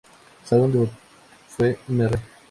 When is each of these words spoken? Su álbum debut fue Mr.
Su 0.45 0.55
álbum 0.55 0.71
debut 0.71 0.89
fue 1.47 1.77
Mr. 1.87 2.19